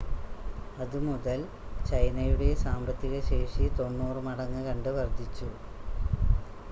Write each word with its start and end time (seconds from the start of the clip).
അത് 0.77 0.95
മുതൽ 1.03 1.39
ചൈനയുടെ 1.85 2.47
സാമ്പത്തിക 2.63 3.19
ശേഷി 3.29 3.67
90 3.77 4.25
മടങ്ങ് 4.27 4.63
കണ്ട് 4.69 4.91
വർദ്ധിച്ചു 4.97 5.49